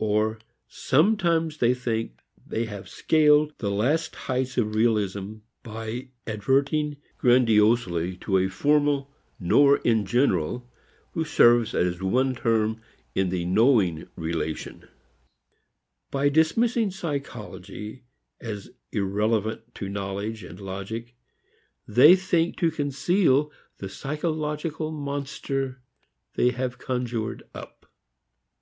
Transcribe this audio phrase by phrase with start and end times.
[0.00, 8.16] Or sometimes they think they have scaled the last heights of realism by adverting grandiosely
[8.16, 10.68] to a formal knower in general
[11.12, 12.80] who serves as one term
[13.14, 14.88] in the knowing relation;
[16.10, 18.02] by dismissing psychology
[18.40, 21.14] as irrelevant to knowledge and logic,
[21.86, 25.80] they think to conceal the psychological monster
[26.34, 27.86] they have conjured up.